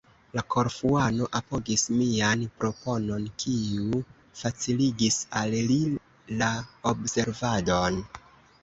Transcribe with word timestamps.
La 0.37 0.43
Korfuano 0.53 1.27
apogis 1.39 1.83
mian 1.97 2.47
proponon, 2.63 3.27
kiu 3.45 4.03
faciligis 4.41 5.21
al 5.43 5.57
li 5.71 5.79
la 6.43 6.53
observadon. 6.95 8.05